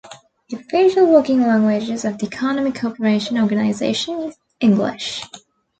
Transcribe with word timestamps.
The 0.49 0.57
official 0.57 1.05
working 1.05 1.41
languages 1.43 2.05
of 2.05 2.17
the 2.17 2.25
Economic 2.25 2.73
Cooperation 2.73 3.37
Organization 3.37 4.19
is 4.21 4.35
English. 4.59 5.21